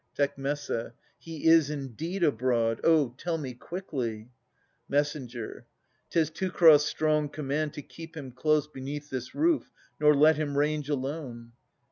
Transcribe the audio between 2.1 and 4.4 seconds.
abroad. Oh! tell me quickly!